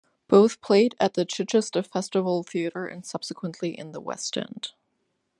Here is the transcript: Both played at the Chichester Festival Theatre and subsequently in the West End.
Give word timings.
Both 0.27 0.61
played 0.61 0.95
at 0.99 1.13
the 1.13 1.25
Chichester 1.25 1.83
Festival 1.83 2.41
Theatre 2.41 2.87
and 2.87 3.05
subsequently 3.05 3.77
in 3.77 3.91
the 3.91 4.01
West 4.01 4.35
End. 4.35 4.69